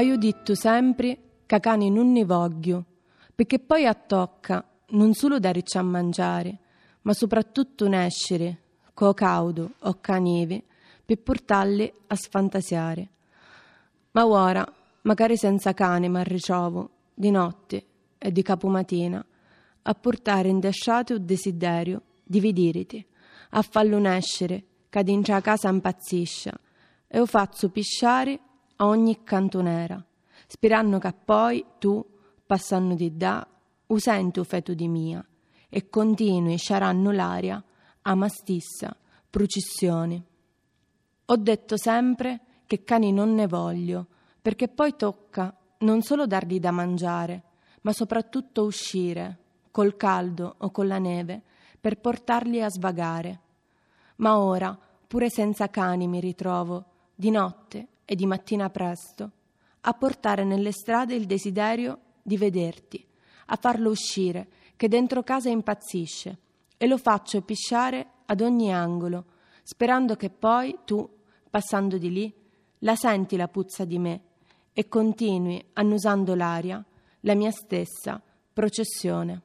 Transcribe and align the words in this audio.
Io 0.00 0.18
detto 0.18 0.54
sempre 0.54 1.18
che 1.46 1.60
cani 1.60 1.88
non 1.88 2.10
ne 2.10 2.24
voglio, 2.24 2.84
perché 3.34 3.60
poi 3.60 3.86
a 3.86 3.94
tocca 3.94 4.64
non 4.88 5.14
solo 5.14 5.38
darci 5.38 5.78
a 5.78 5.82
mangiare, 5.82 6.58
ma 7.02 7.12
soprattutto 7.14 7.88
nascere, 7.88 8.58
co 8.92 9.14
caudo 9.14 9.74
o 9.78 9.98
ca 10.00 10.18
neve, 10.18 10.64
per 11.04 11.20
portarli 11.20 11.92
a 12.08 12.16
sfantasiare. 12.16 13.08
Ma 14.10 14.26
ora, 14.26 14.66
magari 15.02 15.36
senza 15.36 15.72
cane, 15.74 16.08
ma 16.08 16.22
ritrovo, 16.22 16.90
di 17.14 17.30
notte 17.30 17.84
e 18.18 18.32
di 18.32 18.42
capomattina, 18.42 19.24
a 19.82 19.94
portare 19.94 20.48
in 20.48 20.58
desciate 20.60 21.14
un 21.14 21.24
desiderio 21.24 22.02
di 22.22 22.40
vederti, 22.40 23.06
a 23.50 23.62
farlo 23.62 23.98
nascere, 23.98 24.64
che 24.88 25.02
dentro 25.04 25.34
la 25.34 25.40
casa 25.40 25.68
impazzisce, 25.68 26.52
e 27.06 27.18
lo 27.18 27.26
faccio 27.26 27.68
pisciare 27.70 28.40
a 28.76 28.86
ogni 28.86 29.22
cantonera, 29.22 30.02
sperando 30.46 30.98
che 30.98 31.12
poi 31.12 31.64
tu, 31.78 32.04
passando 32.46 32.94
di 32.94 33.12
là, 33.18 33.46
o 33.86 33.98
senti 33.98 34.40
o 34.40 34.44
feto 34.44 34.74
di 34.74 34.88
mia, 34.88 35.24
e 35.68 35.88
continui 35.88 36.56
sciaranno 36.56 37.10
l'aria 37.10 37.62
a 38.02 38.14
ma 38.14 38.28
stessa 38.28 38.96
processione. 39.30 40.22
Ho 41.26 41.36
detto 41.36 41.76
sempre 41.76 42.40
che 42.66 42.84
cani 42.84 43.12
non 43.12 43.34
ne 43.34 43.46
voglio, 43.46 44.06
perché 44.40 44.68
poi 44.68 44.94
tocca 44.96 45.56
non 45.78 46.02
solo 46.02 46.26
dargli 46.26 46.60
da 46.60 46.70
mangiare, 46.70 47.42
ma 47.82 47.92
soprattutto 47.92 48.64
uscire, 48.64 49.38
col 49.70 49.96
caldo 49.96 50.54
o 50.58 50.70
con 50.70 50.86
la 50.86 50.98
neve, 50.98 51.42
per 51.80 51.98
portarli 51.98 52.62
a 52.62 52.70
svagare. 52.70 53.40
Ma 54.16 54.38
ora, 54.38 54.78
pure 55.06 55.28
senza 55.30 55.68
cani 55.68 56.06
mi 56.06 56.20
ritrovo, 56.20 56.84
di 57.14 57.30
notte 57.30 57.88
e 58.04 58.14
di 58.14 58.26
mattina 58.26 58.70
presto, 58.70 59.30
a 59.80 59.92
portare 59.92 60.44
nelle 60.44 60.72
strade 60.72 61.14
il 61.14 61.26
desiderio 61.26 61.98
di 62.22 62.36
vederti, 62.36 63.04
a 63.46 63.56
farlo 63.56 63.90
uscire, 63.90 64.48
che 64.76 64.88
dentro 64.88 65.22
casa 65.22 65.48
impazzisce, 65.48 66.38
e 66.76 66.86
lo 66.86 66.98
faccio 66.98 67.42
pisciare 67.42 68.06
ad 68.26 68.40
ogni 68.40 68.72
angolo, 68.72 69.24
sperando 69.62 70.16
che 70.16 70.30
poi 70.30 70.78
tu, 70.84 71.08
passando 71.48 71.98
di 71.98 72.10
lì, 72.10 72.34
la 72.80 72.96
senti 72.96 73.36
la 73.36 73.48
puzza 73.48 73.84
di 73.84 73.98
me 73.98 74.20
e 74.72 74.88
continui, 74.88 75.64
annusando 75.74 76.34
l'aria, 76.34 76.84
la 77.20 77.34
mia 77.34 77.50
stessa 77.50 78.20
processione. 78.52 79.42